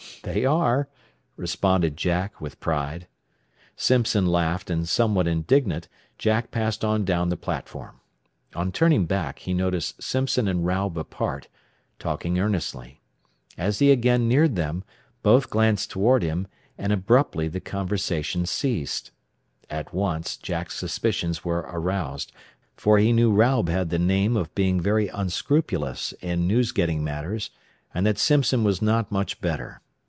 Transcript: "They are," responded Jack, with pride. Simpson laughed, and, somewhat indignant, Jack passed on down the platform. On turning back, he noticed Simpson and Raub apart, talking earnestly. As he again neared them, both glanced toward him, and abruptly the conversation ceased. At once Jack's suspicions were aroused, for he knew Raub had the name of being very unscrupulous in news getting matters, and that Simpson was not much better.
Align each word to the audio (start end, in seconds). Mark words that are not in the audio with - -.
"They 0.23 0.45
are," 0.45 0.87
responded 1.35 1.97
Jack, 1.97 2.39
with 2.39 2.59
pride. 2.59 3.07
Simpson 3.75 4.27
laughed, 4.27 4.69
and, 4.69 4.87
somewhat 4.87 5.27
indignant, 5.27 5.87
Jack 6.19 6.51
passed 6.51 6.85
on 6.85 7.03
down 7.05 7.29
the 7.29 7.35
platform. 7.37 8.01
On 8.53 8.71
turning 8.71 9.07
back, 9.07 9.39
he 9.39 9.51
noticed 9.55 10.03
Simpson 10.03 10.47
and 10.47 10.63
Raub 10.63 10.95
apart, 10.95 11.47
talking 11.97 12.37
earnestly. 12.37 13.01
As 13.57 13.79
he 13.79 13.89
again 13.91 14.27
neared 14.27 14.55
them, 14.55 14.83
both 15.23 15.49
glanced 15.49 15.89
toward 15.89 16.21
him, 16.21 16.45
and 16.77 16.93
abruptly 16.93 17.47
the 17.47 17.59
conversation 17.59 18.45
ceased. 18.45 19.09
At 19.71 19.91
once 19.91 20.37
Jack's 20.37 20.77
suspicions 20.77 21.43
were 21.43 21.65
aroused, 21.67 22.31
for 22.77 22.99
he 22.99 23.11
knew 23.11 23.33
Raub 23.33 23.69
had 23.69 23.89
the 23.89 23.97
name 23.97 24.37
of 24.37 24.53
being 24.53 24.79
very 24.79 25.07
unscrupulous 25.07 26.13
in 26.21 26.45
news 26.45 26.71
getting 26.71 27.03
matters, 27.03 27.49
and 27.91 28.05
that 28.05 28.19
Simpson 28.19 28.63
was 28.63 28.83
not 28.83 29.11
much 29.11 29.41
better. 29.41 29.81